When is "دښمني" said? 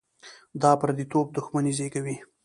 1.37-1.71